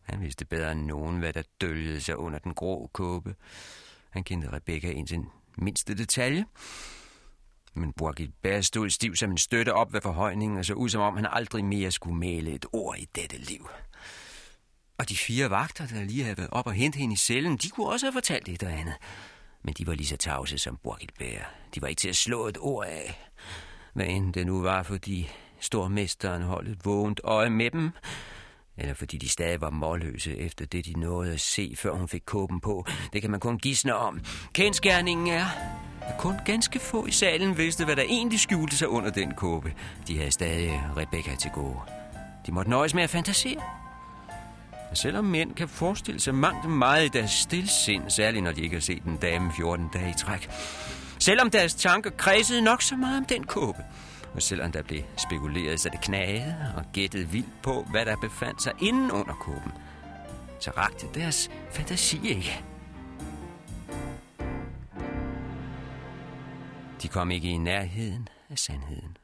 [0.03, 3.35] Han vidste bedre end nogen, hvad der dølgede sig under den grå kåbe.
[4.09, 5.19] Han kendte Rebecca ind til
[5.57, 6.45] mindste detalje.
[7.73, 11.15] Men Burgilbert stod stiv som en støtte op ved forhøjningen, og så ud som om
[11.15, 13.67] han aldrig mere skulle male et ord i dette liv.
[14.97, 17.69] Og de fire vagter, der lige havde været op og hentet hende i cellen, de
[17.69, 18.95] kunne også have fortalt et eller andet.
[19.63, 21.45] Men de var lige så tavse som Burgilbert.
[21.75, 23.29] De var ikke til at slå et ord af.
[23.93, 25.29] Hvad end det nu var, fordi
[25.59, 27.91] stormesteren holdt et vågent øje med dem,
[28.77, 32.21] eller fordi de stadig var målløse efter det, de nåede at se, før hun fik
[32.25, 32.85] kåben på.
[33.13, 34.21] Det kan man kun gisne om.
[34.53, 35.45] Kendskærningen er,
[36.01, 39.73] at kun ganske få i salen vidste, hvad der egentlig skjulte sig under den kåbe.
[40.07, 41.79] De havde stadig Rebecca til gode.
[42.45, 43.82] De måtte nøjes med at fantasere.
[44.93, 48.81] Selvom mænd kan forestille sig mangt meget i deres stilsind, særligt når de ikke har
[48.81, 50.49] set en dame 14 dage i træk.
[51.19, 53.83] Selvom deres tanker kredsede nok så meget om den kåbe.
[54.33, 58.63] Og selvom der blev spekuleret, så det knagede og gættet vildt på, hvad der befandt
[58.63, 59.71] sig inden under kåben,
[60.59, 62.63] så rakte deres fantasi ikke.
[67.01, 69.17] De kom ikke i nærheden af sandheden.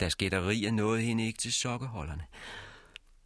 [0.00, 2.22] Deres gætterier nåede hende ikke til sokkeholderne.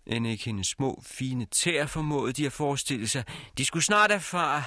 [0.07, 3.25] End ikke hendes små, fine tær formåede de at forestille sig.
[3.59, 4.63] De skulle snart erfare,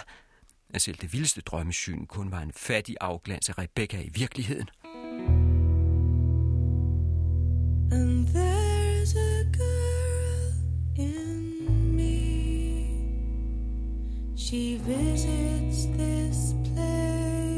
[0.69, 4.69] at selv det vildeste drømmesyn kun var en fattig afglans af Rebecca i virkeligheden.
[7.91, 10.53] And there's a girl
[10.97, 12.17] in me.
[14.37, 17.57] She visits this place.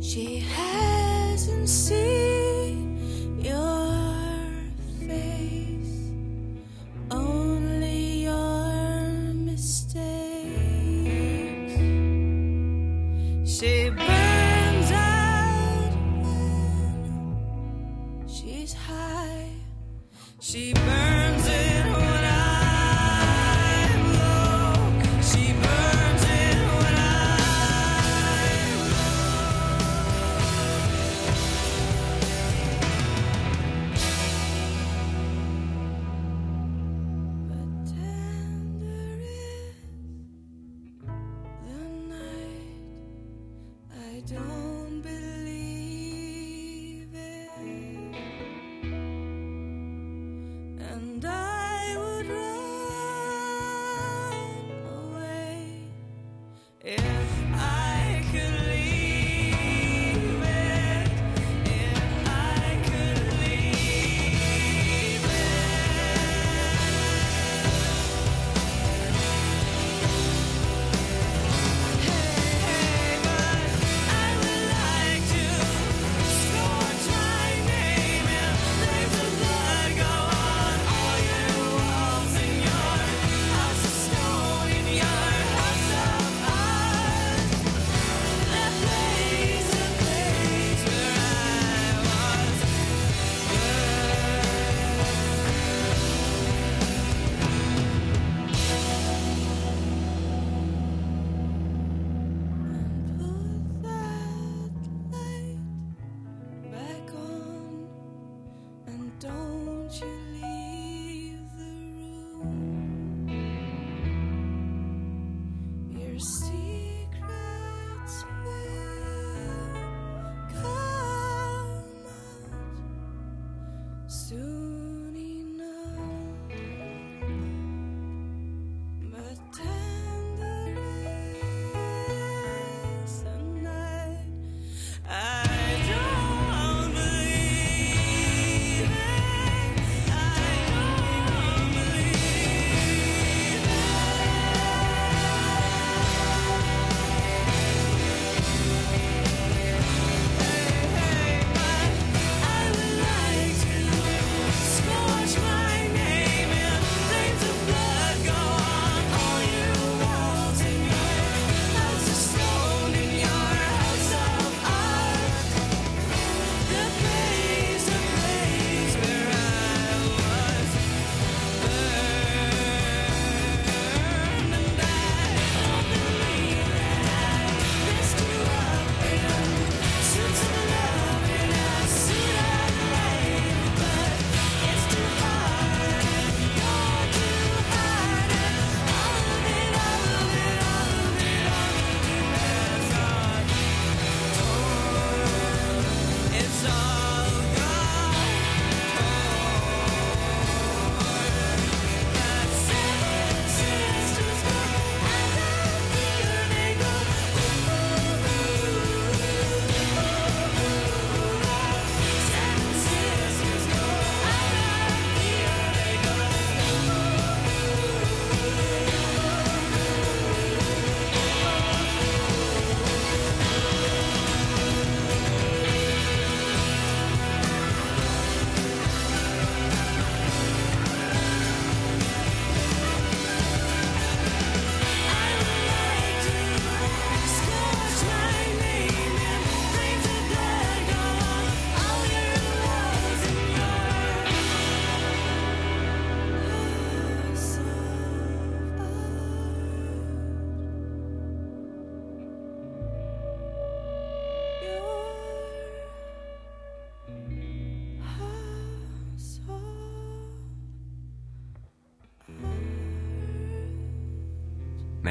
[0.00, 2.31] She hasn't seen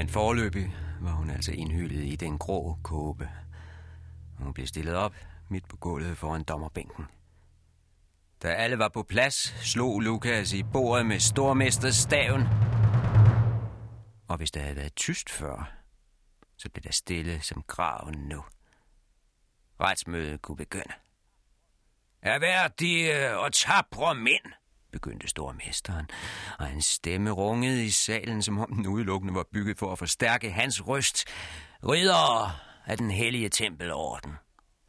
[0.01, 3.29] Men forløbig var hun altså indhyllet i den grå kåbe.
[4.37, 5.15] Hun blev stillet op
[5.49, 7.05] midt på gulvet foran dommerbænken.
[8.43, 9.35] Da alle var på plads,
[9.71, 12.41] slog Lukas i bordet med stormesterstaven.
[14.27, 15.73] Og hvis der havde været tyst før,
[16.57, 18.43] så blev der stille som graven nu.
[19.79, 20.93] Retsmødet kunne begynde.
[22.21, 24.53] Erhverdige og tabre mænd,
[24.91, 26.09] begyndte stormesteren,
[26.59, 30.51] og hans stemme rungede i salen, som om den udelukkende var bygget for at forstærke
[30.51, 31.25] hans røst.
[31.89, 32.51] Riddere
[32.85, 34.31] af den hellige tempelorden,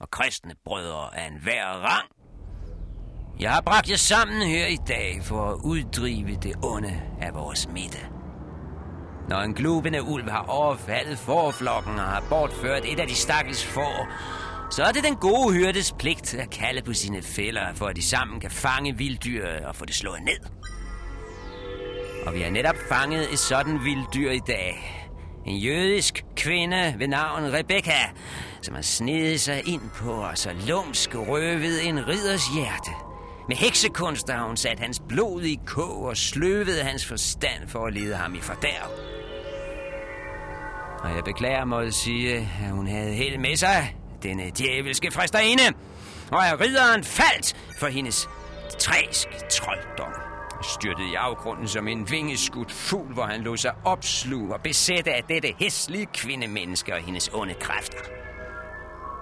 [0.00, 2.08] og kristne brødre af enhver rang.
[3.40, 7.68] Jeg har bragt jer sammen her i dag for at uddrive det onde af vores
[7.68, 7.98] midte.
[9.28, 14.08] Når en glubende ulv har overfaldet forflokken og har bortført et af de stakkels får,
[14.72, 18.02] så er det den gode hyrdes pligt at kalde på sine fælder, for at de
[18.02, 20.50] sammen kan fange vilddyr og få det slået ned.
[22.26, 25.08] Og vi har netop fanget et sådan vilddyr i dag.
[25.46, 27.92] En jødisk kvinde ved navn Rebecca,
[28.62, 32.90] som har snedet sig ind på og så lumsk røvet en ridders hjerte.
[33.48, 37.92] Med heksekunster har hun sat hans blod i kog og sløvet hans forstand for at
[37.92, 38.90] lede ham i fordærv.
[40.98, 45.72] Og jeg beklager måtte sige, at hun havde held med sig, denne djævelske fristerinde,
[46.32, 48.28] og at ridderen faldt for hendes
[48.78, 50.12] træsk trolddom.
[50.62, 55.22] Styrtede i afgrunden som en vingeskudt fugl, hvor han lå sig opsluge og besætte af
[55.28, 57.98] dette hæslige kvindemenneske og hendes onde kræfter.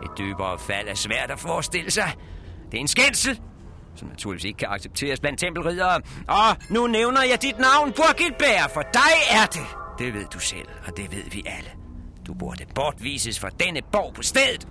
[0.03, 2.13] Et dybere fald er svært at forestille sig.
[2.71, 3.41] Det er en skændsel,
[3.97, 6.01] som naturligvis ikke kan accepteres blandt tempelridere.
[6.29, 9.67] Og nu nævner jeg dit navn, Burgilbær, for dig er det.
[9.99, 11.71] Det ved du selv, og det ved vi alle.
[12.27, 14.69] Du burde bortvises fra denne borg på stedet,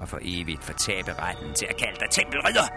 [0.00, 2.68] og for evigt fortabe retten til at kalde dig tempelridder.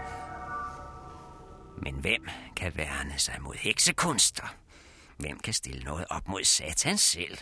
[1.82, 4.54] Men hvem kan værne sig mod heksekunster?
[5.16, 7.38] Hvem kan stille noget op mod satan selv?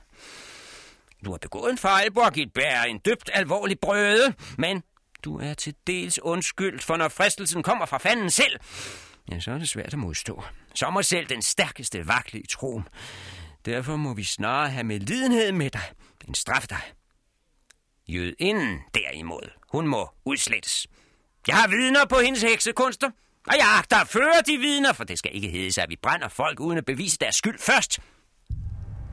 [1.24, 4.83] Du har begået en fejl, Borgilbær, en dybt alvorlig brøde, men
[5.24, 8.61] du er til dels undskyldt, for når fristelsen kommer fra fanden selv,
[9.31, 10.45] ja, så er det svært at modstå.
[10.74, 12.89] Så må selv den stærkeste vakle i troen.
[13.64, 15.83] Derfor må vi snarere have med lidenhed med dig,
[16.27, 16.81] end straffe dig.
[18.09, 20.86] Jødinden derimod, hun må udslettes.
[21.46, 23.11] Jeg har vidner på hendes heksekunster,
[23.46, 25.96] og jeg agter at føre de vidner, for det skal ikke hedde sig, at vi
[26.02, 27.98] brænder folk uden at bevise deres skyld først.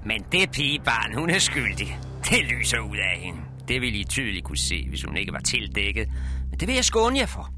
[0.05, 1.99] Men det pigebarn, hun er skyldig.
[2.29, 3.39] Det lyser ud af hende.
[3.67, 6.09] Det ville I tydeligt kunne se, hvis hun ikke var tildækket.
[6.49, 7.49] Men det vil jeg skåne jer for.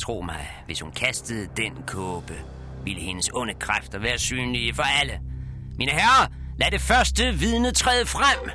[0.00, 2.34] Tro mig, hvis hun kastede den kåbe,
[2.84, 5.20] ville hendes onde kræfter være synlige for alle.
[5.78, 6.26] Mine herrer,
[6.58, 8.50] lad det første vidne træde frem.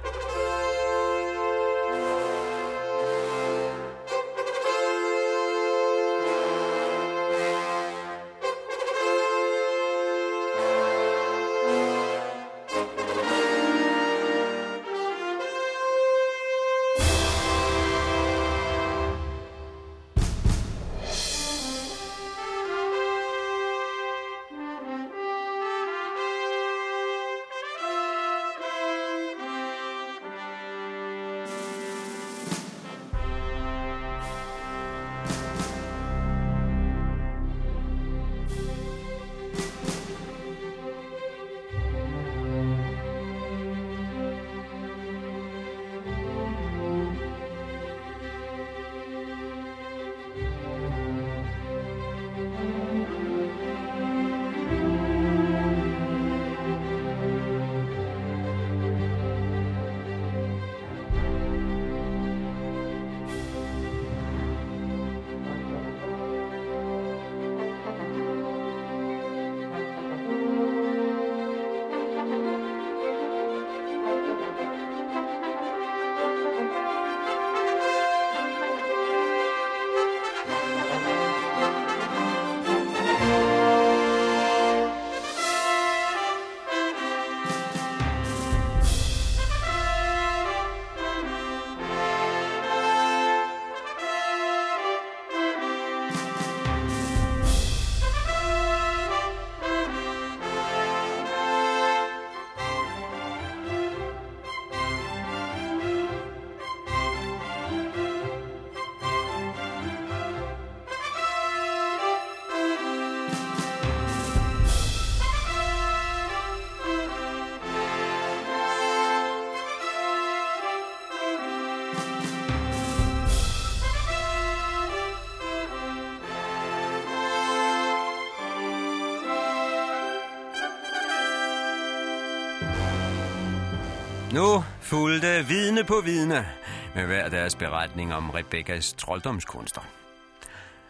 [134.39, 136.47] Nu fulgte vidne på vidne
[136.95, 139.81] med hver deres beretning om Rebekkas trolddomskunster.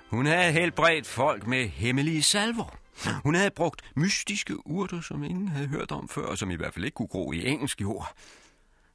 [0.08, 2.76] Hun havde helbredt folk med hemmelige salver.
[3.24, 6.74] Hun havde brugt mystiske urter, som ingen havde hørt om før, og som i hvert
[6.74, 8.14] fald ikke kunne gro i engelsk jord.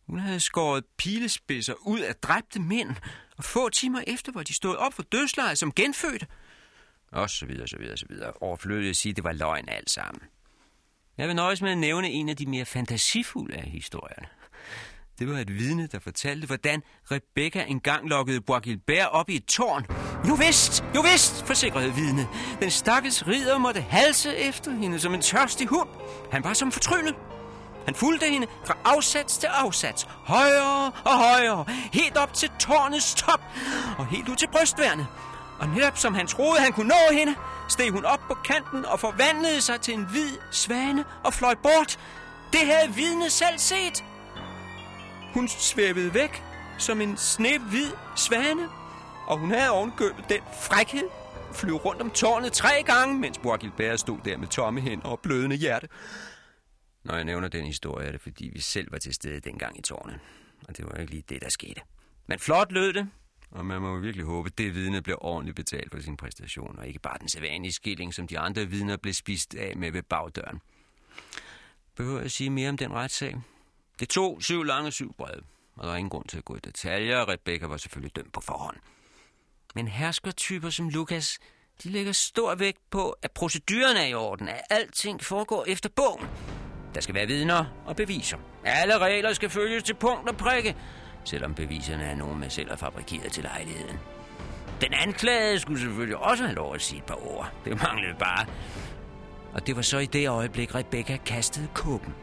[0.07, 2.91] Hun havde skåret pilespidser ud af dræbte mænd,
[3.37, 6.27] og få timer efter var de stået op for dødsleje som genfødte.
[7.13, 8.33] Og så videre, så videre, så videre.
[8.33, 10.23] Overflødigt at sige, at det var løgn alt sammen.
[11.19, 14.27] Jeg vil nøjes med at nævne en af de mere fantasifulde af historierne.
[15.19, 19.87] Det var et vidne, der fortalte, hvordan Rebecca engang lokkede Bois op i et tårn.
[20.29, 22.29] Jo vist, jo vist, forsikrede vidne.
[22.61, 25.89] Den stakkels ridder måtte halse efter hende som en tørstig hund.
[26.33, 27.15] Han var som fortryllet.
[27.85, 33.41] Han fulgte hende fra afsats til afsats, højere og højere, helt op til tårnets top
[33.99, 35.07] og helt ud til brystværnet.
[35.59, 37.35] Og netop som han troede, han kunne nå hende,
[37.69, 41.99] steg hun op på kanten og forvandlede sig til en hvid svane og fløj bort.
[42.53, 44.05] Det havde vidnet selv set.
[45.35, 46.43] Hun svævede væk
[46.79, 48.69] som en snehvid svane,
[49.27, 51.09] og hun havde ovenkøbet den frækhed
[51.51, 55.07] at flyve rundt om tårnet tre gange, mens Bois Gilbert stod der med tomme hænder
[55.07, 55.89] og blødende hjerte.
[57.05, 59.83] Når jeg nævner den historie, er det fordi, vi selv var til stede dengang i
[59.83, 60.19] tårnet.
[60.69, 61.81] Og det var ikke lige det, der skete.
[62.27, 63.09] Men flot lød det,
[63.51, 66.79] og man må jo virkelig håbe, at det vidne blev ordentligt betalt for sin præstation,
[66.79, 70.03] og ikke bare den sædvanlige skilling, som de andre vidner blev spist af med ved
[70.03, 70.61] bagdøren.
[71.97, 73.37] Behøver jeg sige mere om den retssag?
[74.01, 75.43] Det tog syv lange syv brede,
[75.77, 77.29] og der er ingen grund til at gå i detaljer.
[77.29, 78.77] Rebecca var selvfølgelig dømt på forhånd.
[79.75, 81.39] Men herskertyper som Lukas,
[81.83, 86.27] de lægger stor vægt på, at proceduren er i orden, at alting foregår efter bogen.
[86.95, 88.39] Der skal være vidner og beviser.
[88.65, 90.77] Alle regler skal følges til punkt og prikke,
[91.25, 93.99] selvom beviserne er nogen, man selv har fabrikeret til lejligheden.
[94.81, 97.53] Den anklagede skulle selvfølgelig også have lov at sige et par ord.
[97.65, 98.47] Det manglede bare.
[99.53, 102.15] Og det var så i det øjeblik, Rebecca kastede kåben.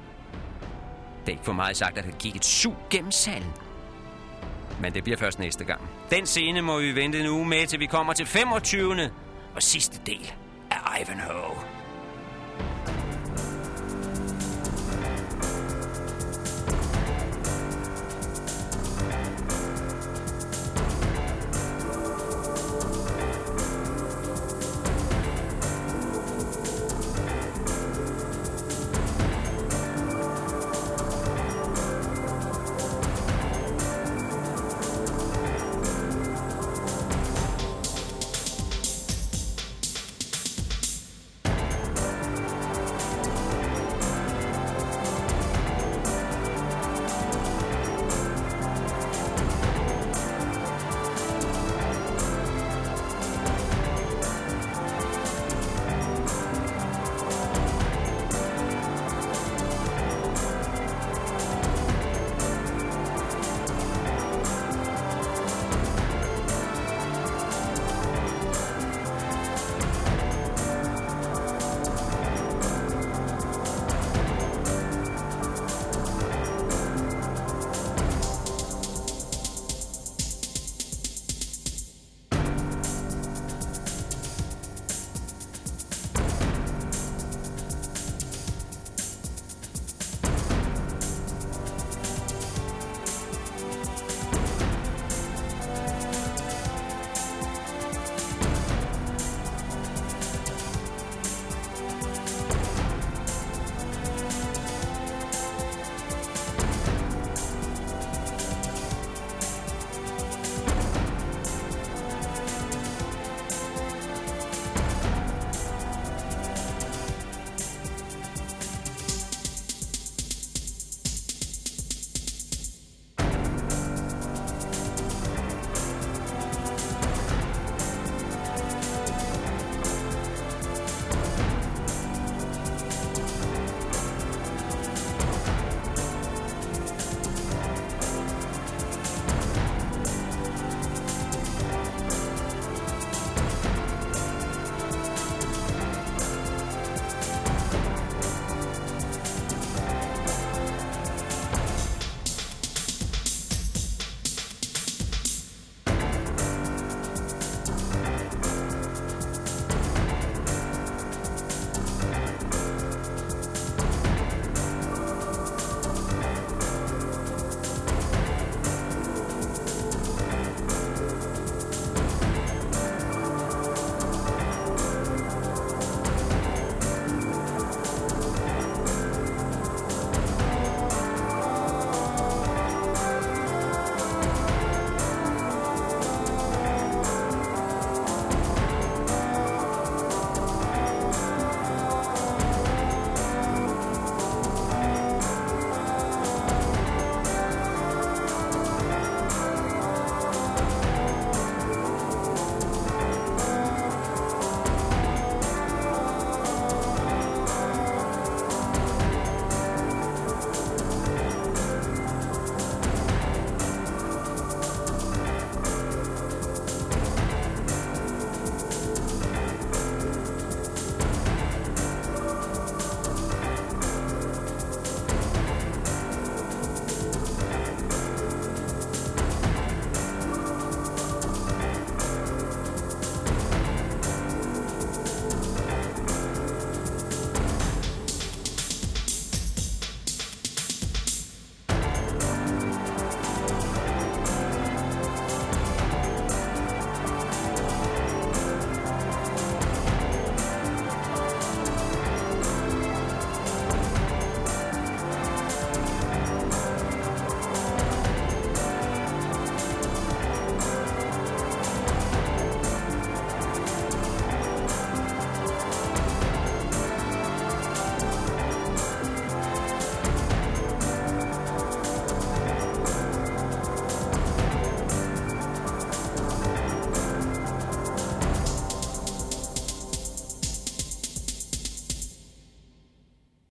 [1.26, 3.54] Det er ikke for meget sagt, at der gik et sug gennem salen.
[4.82, 5.82] Men det bliver først næste gang.
[6.10, 9.10] Den scene må vi vente en uge med, til vi kommer til 25.
[9.56, 10.34] og sidste del
[10.72, 11.56] af Ivanhoe.